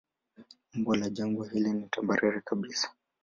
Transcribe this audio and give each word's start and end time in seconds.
Umbo 0.75 0.93
la 0.95 1.09
jangwa 1.09 1.49
hili 1.49 1.73
ni 1.73 1.89
tambarare 1.89 2.41
kabisa. 2.41 2.89